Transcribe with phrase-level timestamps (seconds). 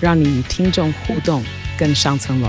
[0.00, 1.42] 让你与听众互动
[1.76, 2.48] 更上层楼。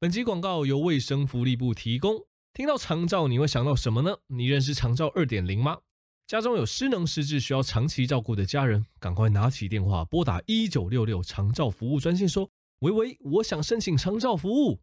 [0.00, 2.26] 本集广告由卫生福利部提供。
[2.52, 4.16] 听到长照，你会想到什么呢？
[4.26, 5.78] 你认识长照二点零吗？
[6.26, 12.50] 家中有失能失智需要长期照顾的家人，赶快拿起电话拨打一九六六长照服务专线，说
[12.80, 14.80] ：“喂喂，我想申请长照服务。”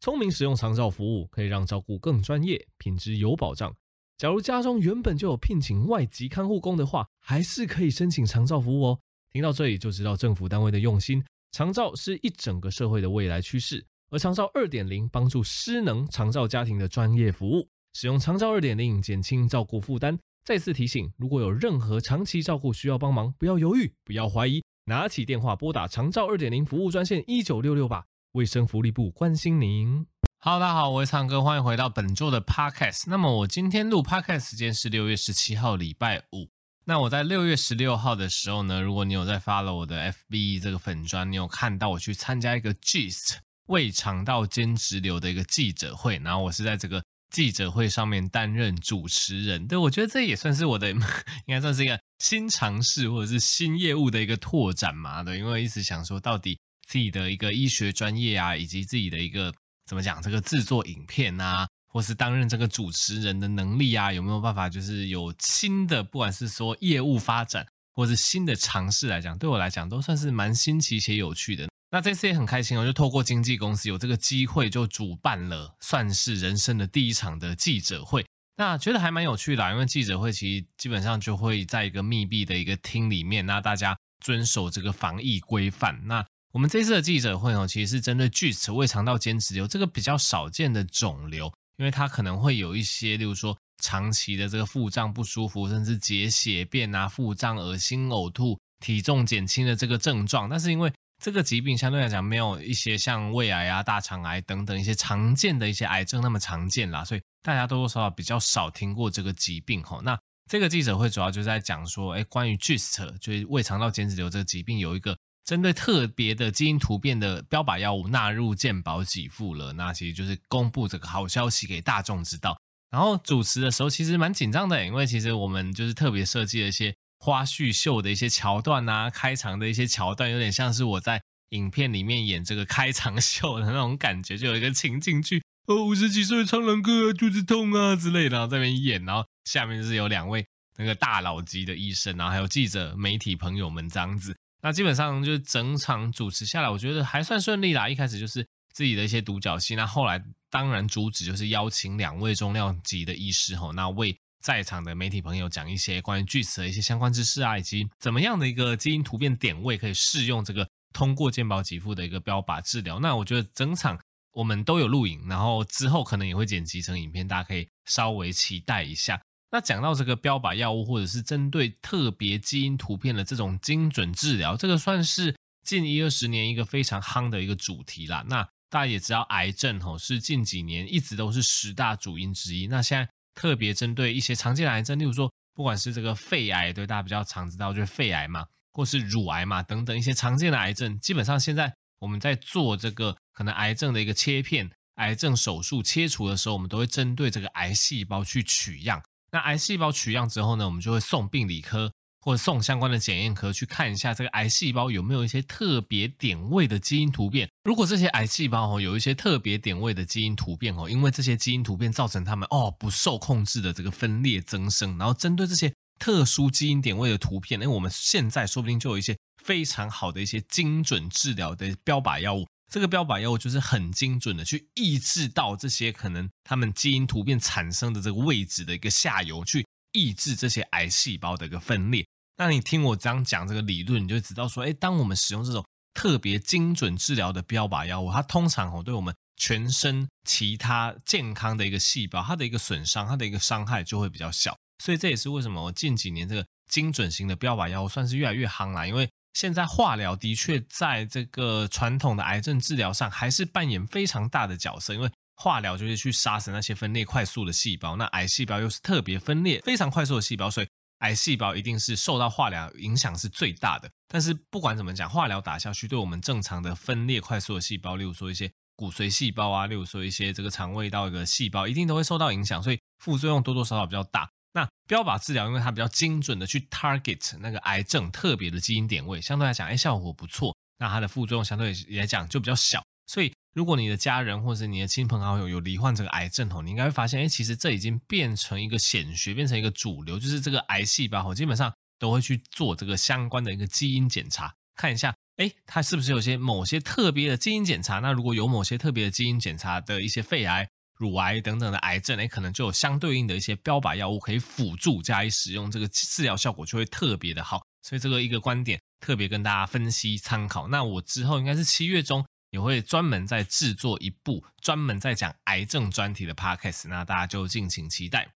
[0.00, 3.76] 聪明使用长照服务，可以让照顾更专业、品质有保障。
[4.24, 8.98] 假如家中原本就有聘请外籍看护工的话，还是可以申请长照服务哦。
[9.30, 11.22] 听到这里就知道政府单位的用心。
[11.52, 13.84] 长照是一整个社会的未来趋势。
[14.10, 20.18] 而长照二点零帮助失能长照家庭的专业服务，使用长照二点零减轻照顾负担。
[20.42, 28.06] 再次提醒，如果有任何长期照顾需要帮忙，不要犹豫，不要怀疑，拿起电话拨打长照二点零服务专线一九六六吧。
[28.32, 30.06] 卫生福利部关心您。
[30.46, 33.04] Hello，大家好，我是苍哥，欢迎回到本周的 Podcast。
[33.06, 36.50] 那么我今天录 Podcast 时间是六月十七号，礼拜五。
[36.84, 43.38] 那我在六月十六号的时候呢，如果你有在 follow 我的 FB 这个粉专，你有看到我去参加一个 GIST。
[43.68, 49.66] 胃肠道间质瘤的一个记者会，然后我是在这个记者会上面担任主持人。
[49.66, 51.00] 对，我觉得这也算是我的， 应
[51.48, 55.22] 该算是一个新尝试或者是新业务的一个拓展嘛。
[55.22, 59.50] 对，因为一直想说，到底自己的一个医学专业啊，以及自己的一个
[59.86, 71.68] 怎么讲，这个制作影片啊，或是担任这个主持人的能力啊，有没有办法就是有新的，不管是说业务发展，或是新的尝试来讲，对我来讲都算是蛮新奇且有趣的。
[71.90, 78.26] 那这次也很开心，我就透过经纪公司有这个机会，就主办了，算是人生的第一场的记者会。
[78.56, 86.00] 那觉得还蛮有趣的，因为记者会其实基本上就会在一个密闭的一个厅里面，那大家遵守这个防疫规范。
[86.06, 86.24] 那
[86.54, 110.00] 我们这次的记者会哦，其实是针对 GIST 胃肠道间质瘤这个比较少见的肿瘤，因为它可能会有一些，例如说长期的这个腹胀不舒服，甚至解血便啊、腹胀、恶心、呕吐、体重减轻的这个症状，但是因为这个疾病相对来讲没有一些像胃癌啊、大肠癌等等一些常见的一些癌症那么常见啦，所以大家多多少少比较少听过这个疾病吼。
[110.02, 110.16] 那
[110.48, 122.58] 这个记者会主要就在讲说，哎，关于 GIST 就是胃肠道间质瘤这个疾病，有一个针对特别的基因突变的标靶药物纳入健保给付了，那其实就是公布这个好消息给大众知道。
[122.90, 126.94] 然后主持的时候其实蛮紧张的，因为其实我们就是特别设计了一些。
[127.16, 140.44] 花絮秀的一些桥段啊，开场的一些桥段，有点像是我在影片里面演这个开场秀的那种感觉，就有一个情景剧，哦，五十几岁苍蓝鸽啊，肚子痛啊之类的，然后在那边演，然后下面就是有两位
[140.76, 144.36] 那个大佬级的医生，然后还有记者、媒体朋友们这样子。
[144.64, 147.88] 那基本上就是整场主持下来，我觉得还算顺利啦。
[147.88, 150.20] 一开始就是自己的一些独角戏，那后来
[150.50, 154.16] 当然主旨就是邀请两位重量级的医师吼，那为。
[154.44, 163.00] 在场的媒体朋友讲一些关于锯齿的一些相关知识啊，以及怎么样的一个基因突变点位可以适用这个通过健保给付的一个标靶治疗。
[163.00, 163.98] 那我觉得整场
[164.32, 169.18] 我们都有录影，然后之后可能也会剪辑成影片，大家可以稍微期待一下。
[169.54, 175.32] 那讲到这个标靶药物，或者是针对特别基因突变的这种精准治疗，这个算是
[175.64, 178.24] 近一二十年一个非常夯的一个主题啦。
[178.28, 182.66] 那大家也知道，癌症吼是近几年一直都是十大主因之一。
[182.66, 183.08] 那现在。
[183.36, 199.02] 特别针对一些常见的癌症，例如说，不管是这个肺癌，对大家比较常知道就是肺癌嘛，或是乳癌嘛等等一些常见的癌症，基本上现在我们在做这个可能癌症的一个切片、癌症手术切除的时候，我们都会针对这个癌细胞去取样。
[199.34, 201.92] 那癌细胞取样之后呢，我们就会送病理科。
[202.24, 207.46] 或者送相关的检验科去看一下这个癌细胞有没有一些特别点位的基因突变。
[207.64, 222.46] 如果这些癌细胞哦有一些特别点位的基因突变哦，因为这些基因突变造成它们哦不受控制的这个分裂增生，然后针对这些特殊基因点位的突变，那我们现在说不定就有一些非常好的一些精准治疗的标靶药物。
[222.70, 232.04] 这个标靶药物就是很精准的去抑制到这些可能它们基因突变产生的这个位置的一个下游，去抑制这些癌细胞的一个分裂。
[232.36, 244.56] 那你听我这样讲这个理论，你就知道说，哎，当我们使用这种特别精准治疗的标靶药物，它通常哦，对我们全身其他健康的一个细胞，它的一个损伤，它的一个伤害就会比较小。
[244.82, 260.68] 所以这也是为什么我近几年这个精准型的标靶药物算是越来越夯啦，因为现在化疗的确在这个传统的癌症治疗上还是扮演非常大的角色，因为化疗就是去杀死那些分裂快速的细胞，那癌细胞又是特别分裂非常快速的细胞，所以
[261.00, 263.90] 癌细胞一定是受到化疗影响是最大的。
[264.06, 274.30] 但是不管怎么讲，化疗打下去，对我们正常的分裂快速的细胞，例如说一些骨髓细胞啊，例如说一些这个肠胃道的细胞，一定都会受到影响，所以副作用多多少少比较大。
[274.54, 280.56] 那标靶治疗，因为它比较精准的去 target 那个癌症特别的基因点位，相对来讲，哎，效果不错。
[280.78, 282.80] 那它的副作用相对来讲就比较小。
[283.06, 297.98] 所以，如果你的家人或者你的亲朋好友有罹患这个癌症哦，你应该会发现，哎，其实这已经变成一个显学，变成一个主流，就是这个癌细胞哦，基本上都会去做这个相关的一个基因检查，看一下，哎，它是不是有些某些特别的基因检查？
[297.98, 300.68] 那如果有某些特别的基因检查的一些肺癌。
[300.96, 307.62] 乳癌等等的癌症，哎，可能就有相对应的一些标靶药物可以辅助加以使用，这个治疗效果就会特别的好。
[307.82, 310.68] 所以这个一个观点特别跟大家分析参考。
[310.68, 318.28] 那我之后应该是七月中也会专门再制作一部专门在讲癌症专题的 podcast，那大家就敬请期待。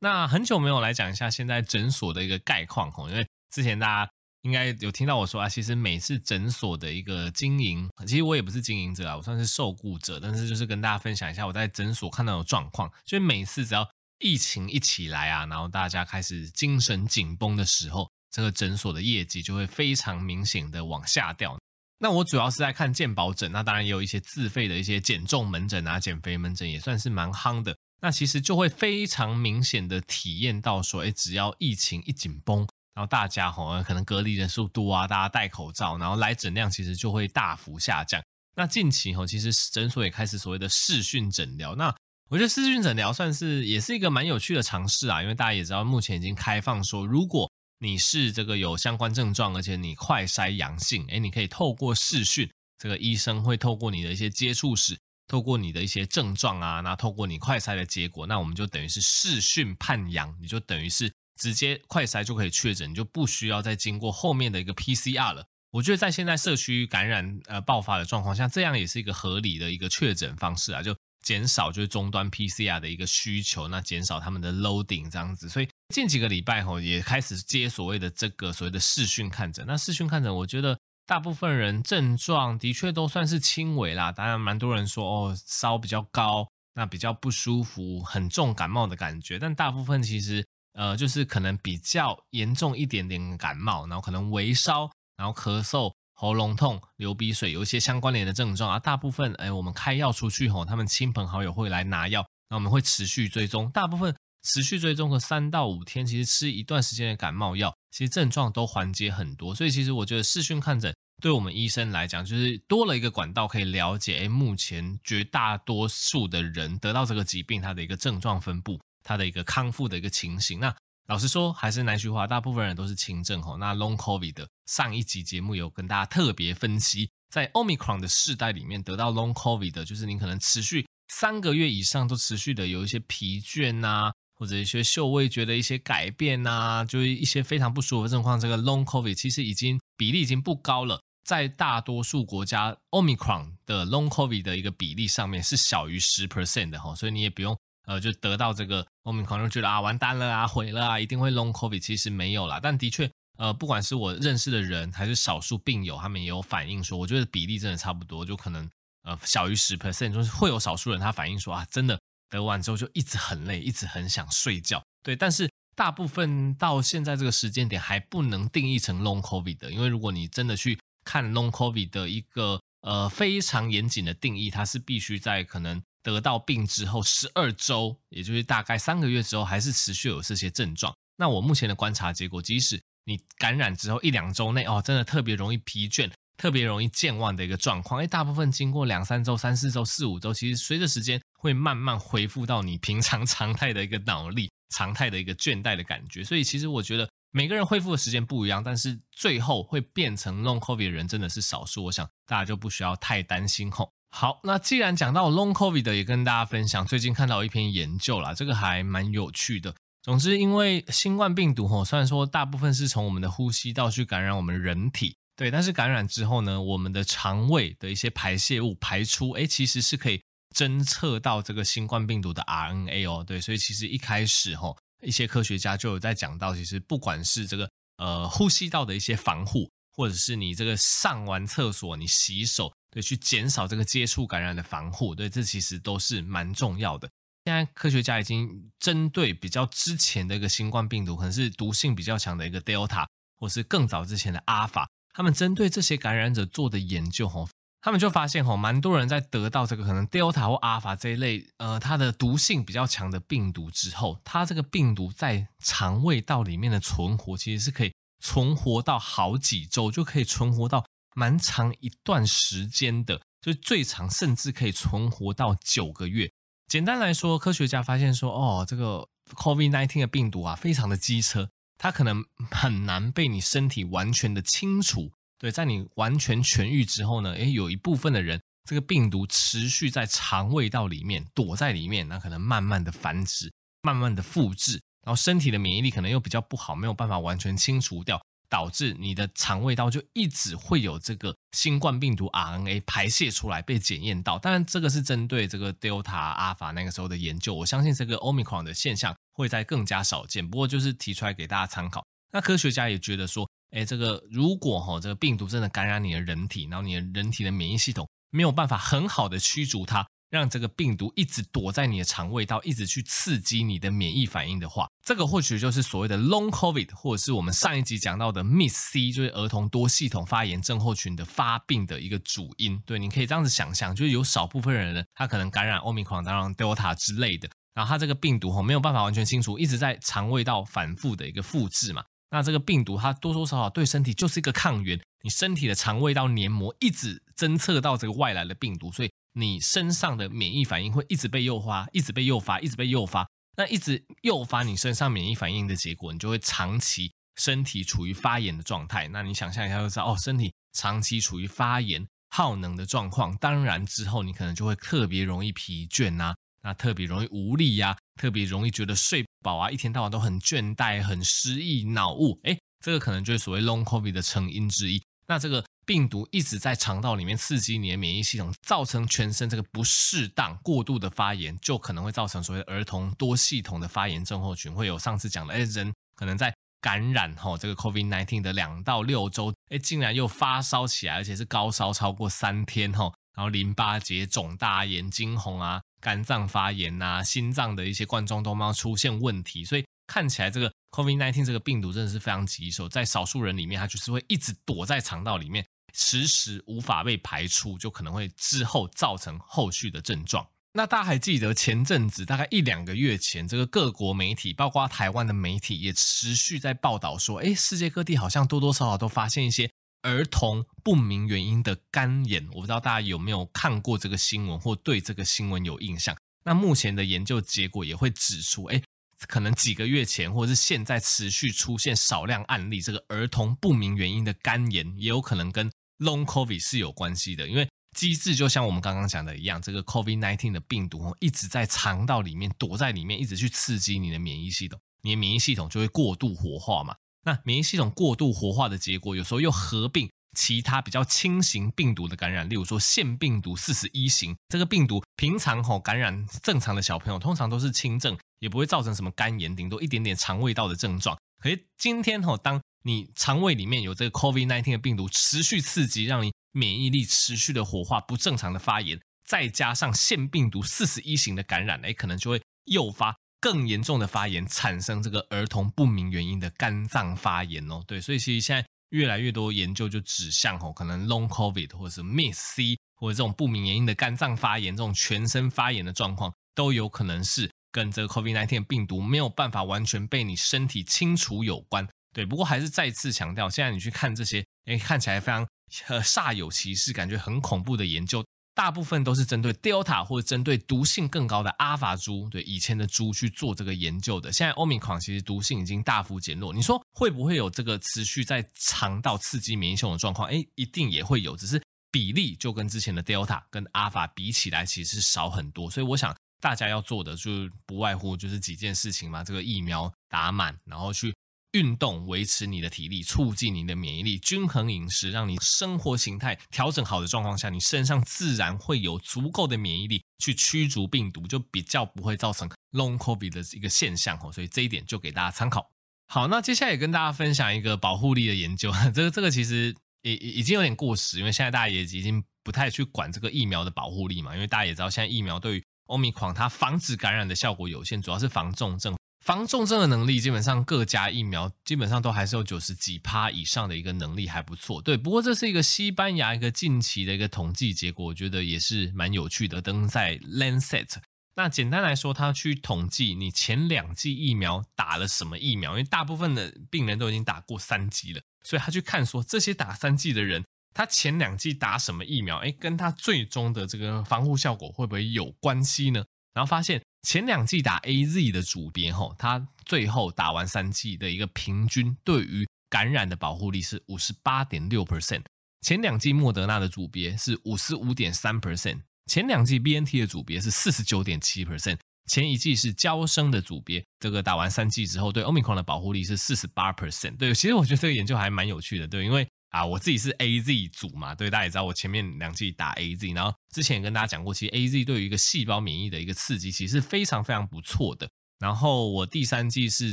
[0.00, 4.10] 那很久没有来讲一下现在诊所的一个概况吼，因为之前大家。
[4.42, 12.90] 应该有听到我说啊，其实每次诊所的一个经营，其实我也不是经营者啊，我算是受雇者，但是就是跟大家分享一下我在诊所看到的状况。
[13.04, 13.86] 所以每次只要
[14.18, 21.58] 疫情一起来啊，然后大家开始精神紧绷的时候，这个诊所的业绩就会非常明显的往下掉。
[21.98, 27.76] 那我主要是在看健保诊，那当然也有一些自费的一些减重门诊啊、减肥门诊，也算是蛮夯的。
[28.00, 32.66] 那其实就会非常明显的体验到说，哎，只要疫情一紧绷。
[32.94, 38.20] 然后大家吼，可能隔离人数多啊，大家戴口罩，然后来诊量其实就会大幅下降。
[38.56, 41.74] 那近期吼，其实诊所也开始所谓的视讯诊疗。
[41.76, 41.94] 那
[42.28, 47.48] 我觉得视讯诊疗算是也是一个蛮有趣的尝试啊，因为大家也知道，目前已经开放说，如果
[47.78, 54.98] 你是这个有相关症状，而且你快筛阳性，诶，你可以透过视讯，这个医生会透过你的一些接触史，
[55.28, 61.10] 透过你的一些症状啊，那透过你快筛的结果，那我们就等于是视讯判阳，你就等于是。
[61.40, 65.46] 直接快筛就可以确诊，就不需要再经过后面的一个 PCR 了。
[65.70, 70.94] 我觉得在现在社区感染呃爆发的状况下，这样也是一个合理的一个确诊方式啊，就
[71.24, 75.48] 减少就是终端 PCR 的一个需求，那减少他们的 loading 这样子。
[75.48, 79.64] 所以近几个礼拜吼也开始接所谓的这个所谓的视讯看诊。
[79.66, 84.12] 那视讯看诊，我觉得大部分人症状的确都算是轻微啦。
[84.12, 90.44] 当然，蛮多人说哦烧比较高，那比较不舒服，很重感冒的感觉，但大部分其实。
[90.74, 98.78] 呃，就是可能比较严重一点点感冒，然后可能微烧，然后咳嗽、喉咙痛、流鼻水，有一些相关联的症状啊。
[98.78, 103.70] 大部分，哎，我们开药出去吼，他们亲朋好友会来拿药，那我们会持续追踪。
[103.70, 109.54] 大部分持续追踪个三到五天，其实吃一段时间的感冒药，其实症状都缓解很多。
[109.54, 118.80] 所以，其实我觉得视讯看诊对我们医生来讲，就是多了一个管道可以了解，哎，目前绝大多数的人得到这个疾病，它的一个症状分布。
[119.02, 120.74] 它的一个康复的一个情形，那
[121.06, 123.56] 老实说还是那句话，大部分人都是轻症吼。
[123.56, 138.38] 那 Long COVID 的上一集节目有跟大家特别分析，在 Omicron 的世代里面得到 Long COVID 的，就是你可能持续三个月以上都持续的有一些疲倦呐、或者一些嗅味觉的一些改变呐、就是一些非常不舒服的状况。
[138.38, 147.58] 这个 Long COVID 其实已经比例已经不高了，在大多数国家 Omicron 的 Long COVID 的一个比例上面是小于十 percent 的吼，所以你也不用。
[147.86, 152.60] 呃，就得到这个，我们可能觉得啊，完蛋了啊，毁了啊，一定会 long COVID，其实没有啦。
[152.62, 158.70] 但的确，呃，不管是我认识的人，还是少数病友，他们也有反映说，我觉得比例真的差不多，就可能
[159.02, 164.82] 呃小于十 percent，就是会有少数人他反映说啊，真的得完之后就一直很累，一直很想睡觉。
[165.02, 175.82] 对，但是大部分到现在这个时间点还不能定义成 long COVID 的，因为如果你真的去看 long COVID 的一个呃非常严谨的定义，它是必须在可能。
[176.02, 180.94] 得到病之后十二周，也就是大概三个月之后，还是持续有这些症状。
[181.16, 188.00] 那我目前的观察结果，即使你感染之后一两周内，哦，真的特别容易疲倦，特别容易健忘的一个状况。
[188.00, 196.24] 诶，大部分经过两三周、三四周、四五周，其实随着时间会慢慢恢复到你平常 常态的一个脑力、常态的一个倦怠的感觉。
[196.24, 201.84] 所以其实我觉得每个人恢复的时间不一样，但是最后会变成 Long COVID 的人真的是少数。
[201.84, 203.92] 我想大家就不需要太担心吼。
[204.10, 209.74] 好，那既然讲到 Long COVID 的，也跟大家分享，最近看到一篇研究啦，这个还蛮有趣的。
[210.02, 220.20] 总之，因为新冠病毒吼，虽然说大部分是从我们的呼吸道去感染我们人体，对，但是感染之后呢，我们的肠胃的一些排泄物排出，诶，其实是可以
[220.56, 237.08] 侦测到这个新冠病毒的 RNA 哦，对，所以其实一开始吼，一些科学家就有在讲到，其实不管是这个呃呼吸道的一些防护，或者是你这个上完厕所你洗手，对，去减少这个接触感染的防护，对，这其实都是蛮重要的。
[237.44, 243.06] 现在科学家已经针对比较之前的一个新冠病毒，可能是毒性比较强的一个 Delta，
[243.38, 247.48] 或是更早之前的 Alpha，他们针对这些感染者做的研究，吼。
[247.82, 257.92] 他们就发现，吼，蛮多人在得到这个可能 Delta 或 Alpha 这一类，呃，它的毒性比较强的病毒之后，它这个病毒在肠胃道里面的存活，其实是可以
[258.22, 266.30] 存活到好几周，就可以存活到蛮长一段时间的，就最长甚至可以存活到九个月。
[266.68, 275.10] 简单来说，科学家发现说，哦，这个 COVID-19 的病毒啊，非常的机车，它可能很难被你身体完全的清除。
[275.38, 283.50] 对，在你完全痊愈之后呢，诶，有一部分的人，这个病毒持续在肠胃道里面躲在里面，那可能慢慢的繁殖，
[283.82, 294.38] 慢慢的复制，然后身体的免疫力可能又比较不好，没有办法完全清除掉，导致你的肠胃道就一直会有这个新冠病毒 RNA 排泄出来被检验到。
[294.38, 300.46] 当然，这个是针对这个 Delta、Alpha 那个时候的研究，我相信这个 Omicron 的现象会在更加少见。
[300.46, 302.04] 不过就是提出来给大家参考。
[302.32, 303.48] 那科学家也觉得说。
[303.72, 322.80] 哎，这个如果哈，这个病毒真的感染你的人体，然后你的人体的免疫系统没有办法很好的驱逐它，让这个病毒一直躲在你的肠胃道，一直去刺激你的免疫反应的话，这个或许就是所谓的 Long COVID，或者是我们上一集讲到的 Miss C，就是儿童多系统发炎症候群的发病的一个主因。
[322.86, 332.04] 对，你可以这样子想象，就是有少部分人呢，他可能感染 Omicron，当然 Delta 之类的，然后他这个病毒哈没有办法完全清除，一直在肠胃道反复的一个复制嘛。
[332.32, 343.28] 那这个病毒它多多少少对身体就是一个抗原，你身体的肠胃道黏膜一直侦测到这个外来的病毒，所以你身上的免疫反应会一直被诱发，一直被诱发，一直被诱发。
[343.56, 349.08] 那一直诱发你身上免疫反应的结果，你就会长期身体处于发炎的状态。
[349.08, 356.34] 那你想象一下就知道，哦，身体长期处于发炎耗能的状况，当然之后你可能就会特别容易疲倦呐、啊。
[356.62, 365.02] 那特别容易无力呀、特别容易觉得睡不饱啊，一天到晚都很倦怠、很失忆、脑雾，诶，这个可能就是所谓 Long COVID 的成因之一。
[365.26, 385.80] 那这个病毒一直在肠道里面刺激你的免疫系统，造成全身这个不适当、过度的发炎，就可能会造成所谓儿童多系统的发炎症候群，会有上次讲的，诶，人可能在感染后这个 COVID-19 的两到六周，诶，竟然又发烧起来，而且是高烧超过三天后，然后淋巴结肿大、眼睛红啊。
[386.00, 400.46] 肝脏发炎呐、心脏的一些冠状动脉出现问题，所以看起来这个 COVID-19 这个病毒真的是非常棘手，在少数人里面，它就是会一直躲在肠道里面，迟迟无法被排出，就可能会之后造成后续的症状。
[400.72, 409.70] 那大家还记得前阵子大概一两个月前，这个各国媒体，包括台湾的媒体，也持续在报道说，诶，世界各地好像多多少少都发现一些。
[410.02, 416.16] 儿童不明原因的肝炎，我不知道大家有没有看过这个新闻，或对这个新闻有印象。
[416.42, 418.80] 那目前的研究结果也会指出，哎，
[419.28, 425.70] 可能几个月前，或者是现在持续出现少量案例，这个儿童不明原因的肝炎，也有可能跟
[426.00, 427.48] Long COVID 是有关系的。
[427.48, 436.94] 因为机制就像我们刚刚讲的一样，这个 COVID-19 的病毒一直在肠道里面躲在里面，一直去刺激你的免疫系统，你的免疫系统就会过度活化嘛。
[437.24, 451.18] 那免疫系统过度活化的结果，有时候又合并其他比较轻型病毒的感染，例如说腺病毒四十一型这个病毒，平常吼感染正常的小朋友，通常都是轻症，也不会造成什么肝炎，顶多一点点肠胃道的症状。
[451.42, 463.16] 可是今天吼，当你肠胃里面有这个 COVID-19 的病毒持续刺激，让你免疫力持续的火化，不正常的发炎，再加上腺病毒四十一型的感染，哎，可能就会诱发。
[463.40, 481.88] 更严重的发炎，产生这个儿童不明原因的肝脏发炎哦，对，所以其实现在越来越多研究就指向哦，可能 Long COVID 或者是 MIS-C 或者这种不明原因的肝脏发炎，这种全身发炎的状况，都有可能是跟这个 COVID-19 病毒没有办法完全被你身体清除有关。
[482.12, 485.46] 对，不过还是再次强调，现在你去看这些，哎，看起来非常
[485.88, 488.24] 呃煞有其事，感觉很恐怖的研究。
[488.52, 494.30] 大部分都是针对 Delta 或者针对毒性更高的 Alpha 株，对以前的猪去做这个研究的。
[494.30, 500.28] 现在 Omicron 其实毒性已经大幅减弱，你说会不会有这个持续在肠道刺激免疫系统的状况？
[500.28, 505.70] 哎，一定也会有，只是比例就跟之前的 Delta 跟 Alpha 比起来，其实少很多。
[505.70, 507.30] 所以我想大家要做的就
[507.64, 511.14] 不外乎就是几件事情嘛，这个疫苗打满，然后去
[511.52, 524.32] 运动维持你的体力，促进你的免疫力，均衡饮食，让你生活形态调整好的状况下，你身上自然会有足够的免疫力去驱逐病毒，就比较不会造成 Long COVID 的一个现象哦。
[524.32, 525.68] 所以这一点就给大家参考。
[526.06, 528.72] 好，那接下来也跟大家分享一个保护力的研究。
[528.94, 538.96] 这个这个其实已已经有点过时，因为现在大家也已经不太去管这个疫苗的保护力嘛，因为大家也知道现在疫苗对于 Omicron 它防止感染的效果有限，主要是防重症。
[539.20, 544.80] 防重症的能力，基本上各家疫苗基本上都还是有九十几趴以上的一个能力，还不错。
[544.80, 550.88] 对，不过这是一个西班牙一个近期的一个统计结果，我觉得也是蛮有趣的，登在 Lancet。
[551.36, 566.04] 那简单来说，他去统计你前两剂疫苗打了什么疫苗，因为大部分的病人都已经打过三剂了，所以他去看说这些打三剂的人，他前两剂打什么疫苗，哎，跟他最终的这个防护效果会不会有关系呢？
[566.32, 566.80] 然后发现。
[567.02, 575.22] 前两季打 AZ 的组别，吼，他最后打完三季的一个平均对于感染的保护力是五十八点六 percent。
[575.62, 587.16] 前两季莫德纳的组别是五十五点三 percent，前两季 BNT 的组别是四十九点七 percent，前一季是娇生的组别，这个打完三季之后对 Omicron 的保护力是四十八 percent。
[587.16, 589.26] 对，其实我觉得这个研究还蛮有趣的，对，因为。
[589.50, 598.08] 啊，我自己是 A Z 组嘛，对，大家也知道我前面两季打 A Z，然后之前也跟大家讲过，其实 A Z 对于一个细胞免疫的一个刺激，其实是非常非常不错的。
[598.38, 599.92] 然后我第三季是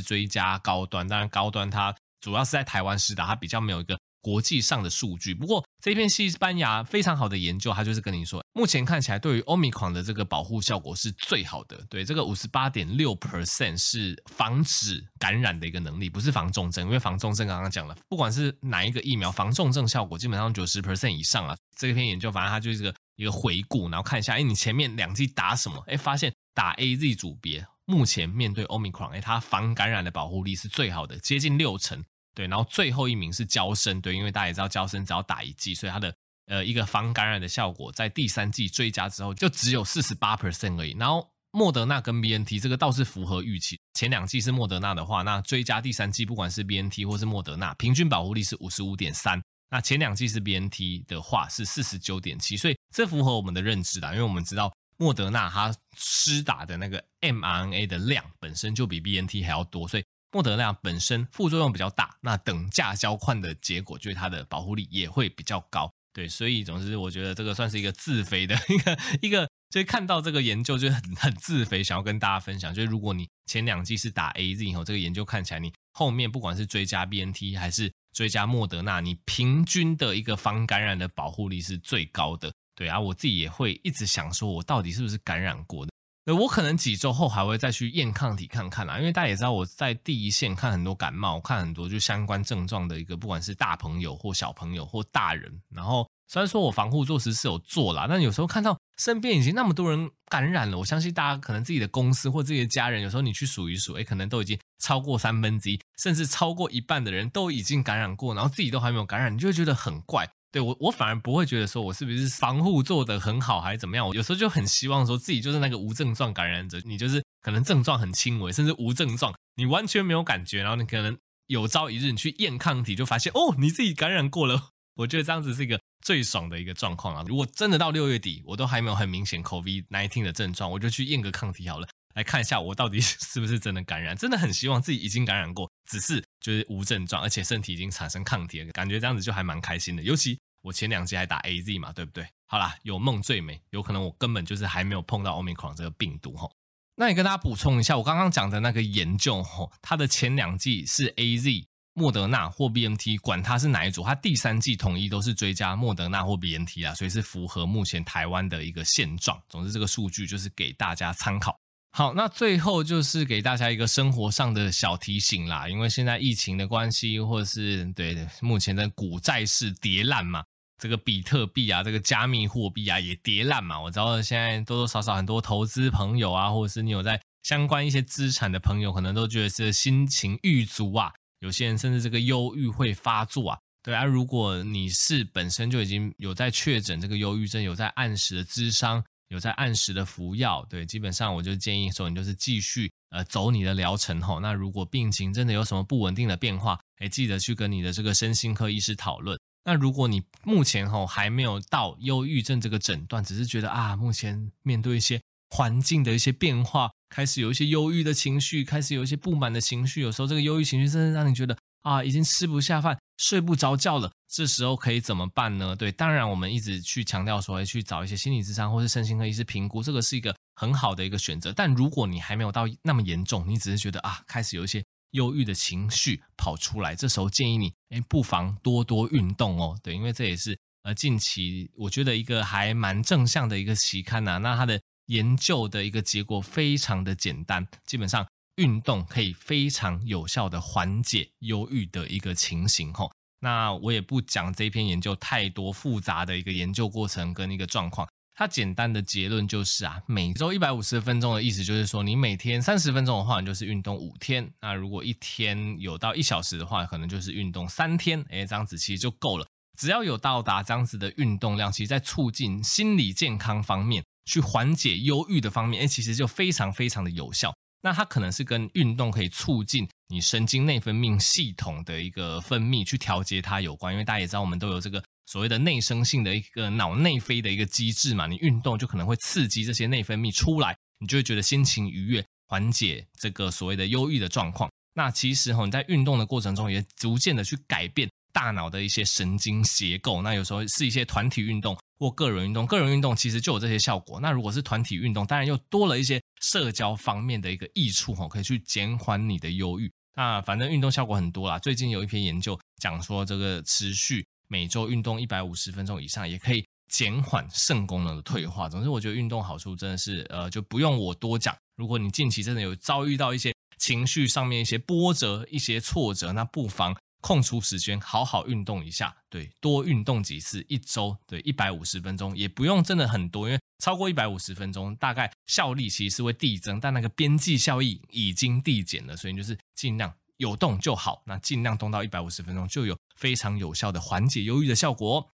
[0.00, 3.98] 追加高端，当然高端它主要是在台湾施打，它比较没有一个。
[4.20, 11.78] 国际上的数据，不过这一篇西班牙非常好的研究，它就是跟你说，目前看起来对于 Omicron 的这个保护效果是最好的。
[11.88, 21.56] 对，这个五十八点六 percent 是防止感染的一个能力，不是防重症，因为防重症刚刚讲了，不管是哪一个疫苗，防重症效果基本上九十 percent 以上啊。
[21.76, 25.82] 这篇研究反正它就是一个一个回顾，然后看一下，哎，你前面两剂打什么？
[25.86, 32.04] 哎，发现打 AZ 组别，目前面对 Omicron，哎，它防感染的保护力是最好的，接近六成。
[32.38, 36.14] 对，然后最后一名是娇生，对，因为大家也知道娇生只要打一剂，所以它的
[36.46, 40.96] 呃一个防感染的效果，在第三剂追加之后就只有四十八 percent 而已。
[40.96, 60.04] 然后莫德纳跟 BNT 这个倒是符合预期，前两剂是莫德纳的话，那追加第三剂不管是 BNT 或是莫德纳，平均保护力是五十五点三，那前两剂是 BNT 的话是四十九点七，所以这符合我们的认知啦，因为我们知道莫德纳它施打的那个 mRNA 的量本身就比 BNT 还要多，所以。
[60.30, 65.90] 莫德纳本身副作用比较大，那等价交换的结果就是它的保护力也会比较高。
[66.12, 72.74] 对，所以总之我觉得这个算是一个自肥的一个一个，就是看到这个研究就很很自肥，想要跟大家分享。
[72.74, 82.52] 就是如果你前两剂是打 AZ 以后，这个研究看起来你后面不管是追加 BNT 还是追加莫德纳，你平均的一个防感染的保护力是最高的。
[82.74, 85.92] 对啊，我自己也会一直想说，我到底是不是感染过的？
[86.34, 95.60] 我可能几周后还会再去验抗体看看啦，因为大家也知道我在第一线看很多感冒，看很多就相关症状的一个，不管是大朋友或小朋友或大人。
[95.70, 110.28] 然后虽然说我防护措施是有做啦，但有时候看到身边已经那么多人感染了，我相信大家可能自己的公司或自己的家人，有时候你去数一数，诶，可能都已经超过三分之一，甚至超过一半的人都已经感染过，然后自己都还没有感染，你就会觉得很怪。
[110.50, 114.06] 对我，我反而不会觉得说我是不是防护做得很好还是怎么样。
[114.06, 121.16] 我有时候就很希望说自己就是那个无症状感染者，你就是可能症状很轻微，甚至无症状，你完全没有感觉，然后你可能
[121.48, 124.70] 有朝一日你去验抗体就发现哦，你自己感染过了。
[124.94, 127.24] 我觉得这样子是一个最爽的一个状况啊。
[127.28, 134.16] 如果真的到六月底我都还没有很明显 COVID-19 的症状，我就去验个抗体好了，来看一下我到底 是不是真的感染。
[134.16, 140.38] 真的很希望自己已经感染过，只是就是无症状，而且身体已经产生抗体了，感觉这样子就还蛮开心的，尤其。
[140.60, 142.26] 我前两季还打 AZ 嘛，对不对？
[142.46, 146.52] 好啦，有梦最美，有可能我根本就是还没有碰到 Omicron 这个病毒吼。
[146.96, 159.40] 那也跟大家补充一下，我刚刚讲的那个研究吼，它的前两季是 AZ、莫德纳或 BNT，管它是哪一组，它第三季统一都是追加莫德纳或 BNT 啊，所以是符合目前台湾的一个现状。
[159.48, 161.56] 总之，这个数据就是给大家参考。
[161.90, 170.44] 好，那最后就是给大家一个生活上的小提醒啦，因为现在疫情的关系，或者是对目前的股债市跌烂嘛，
[170.80, 173.80] 这个比特币啊，这个加密货币啊也跌烂嘛。
[173.80, 181.12] 我知道现在多多少少很多投资朋友啊，或者是你有在相关一些资产的朋友，可能都觉得是心情郁卒啊。
[181.40, 183.58] 有些人甚至这个忧郁会发作啊。
[183.82, 189.02] 对啊，如果你是本身就已经有在确诊这个忧郁症，有在按时的咨商。
[189.28, 194.40] 有在按时的服药，对，基本上我就建议说，你就是继续呃走你的疗程吼。
[194.40, 199.38] 那如果病情真的有什么不稳定的变化，哎，记得去跟你的这个身心科医师讨论。
[199.64, 214.10] 那如果你目前吼还没有到忧郁症这个诊断，只是觉得啊，目前面对一些环境的一些变化，开始有一些忧郁的情绪，开始有一些不满的情绪，有时候这个忧郁情绪真的让你觉得啊，已经吃不下饭、睡不着觉了。
[214.30, 215.74] 这时候可以怎么办呢？
[215.74, 221.50] 对，当然我们一直去强调说，去找一些心理咨商或是身心科医师评估，这个是一个很好的一个选择。
[221.52, 229.78] 但如果你还没有到那么严重，你只是觉得啊，开始有一些忧郁的情绪跑出来，这时候建议你，哎，不妨多多运动哦。
[229.82, 243.10] 对，因为这也是呃近期我觉得一个还蛮正向的一个期刊呐、那它的研究的一个结果非常的简单，基本上运动可以非常有效的缓解忧郁的一个情形吼。
[243.40, 254.48] 那我也不讲这篇研究太多复杂的一个研究过程跟一个状况，它简单的结论就是啊，每周一百五十分钟的意思就是说，你每天三十分钟的话，你就是运动五天。
[254.60, 259.46] 那如果一天有到一小时的话，可能就是运动三天，诶，这样子其实就够了。
[259.78, 267.54] 只要有到达这样子的运动量，其实在促进心理健康方面，去缓解忧郁的方面，诶，其实就非常非常的有效。
[267.80, 284.68] 那它可能是跟运动可以促进你神经内分泌系统的一个分泌去调节它有关，因为大家也知道我们都有这个所谓的内生性的一个脑内啡的一个机制嘛，你运动就可能会刺激这些内分泌出来，你就会觉得心情愉悦，缓解这个所谓的忧郁的状况。
[284.94, 291.78] 那其实哈，你在运动的过程中也逐渐的去改变大脑的一些神经结构，那有时候是一些团体运动。
[292.00, 294.20] 或个人运动，个人运动其实就有这些效果。
[294.20, 299.90] 那如果是团体运动，当然又多了一些社交方面的一个益处哈，可以去减缓你的忧郁。
[300.14, 301.58] 那反正运动效果很多啦。
[301.58, 308.68] 最近有一篇研究讲说，这个持续每周运动一百五十分钟以上，也可以减缓肾功能的退化。
[308.68, 311.56] 总之，我觉得运动好处真的是呃，就不用我多讲。
[311.76, 316.96] 如果你近期真的有遭遇到一些情绪上面一些波折、一些挫折，那不妨。
[317.20, 335.30] 空出时间好好运动一下，对，多运动几次，一周对一百五十分钟也不用真的很多，因为超过一百五十分钟，大概效力其实是会递增，但那个边际效益已经递减了，所以就是尽量有动就好，那尽量动到一百五十分钟就有非常有效的缓解忧郁的效果。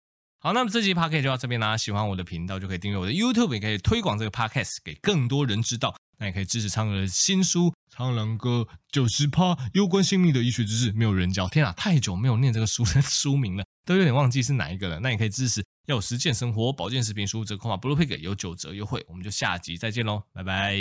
[0.42, 5.94] 好，那么这集 podcast 就到这边啦，喜欢我的频道就可以订阅我的 YouTube，也可以推广这个 podcast 给更多人知道。
[6.18, 11.48] 那也可以支持苍狼的新书《苍狼哥九十趴攸关性命的医学知识》，没有人教。
[11.48, 15.00] 天啊，太久没有念这个书的 书名了，都有点忘记是哪一个了。
[15.00, 19.04] 那也可以支持要实践生活保健食品书折扣码 Blue Pig 有九折优惠。
[19.08, 20.76] 我们就下集再见喽，拜拜。